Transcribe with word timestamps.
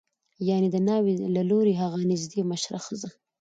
یعنې 0.49 0.67
د 0.71 0.77
ناوې 0.87 1.13
له 1.35 1.41
لوري 1.49 1.73
هغه 1.81 1.97
نژدې 2.11 2.41
مشره 2.51 2.79
ښځه 2.85 3.09